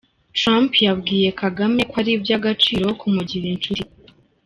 [0.39, 3.93] Trump yabwiye Kagame ko ari iby’agaciro ‘kumugira nk’inshuti’.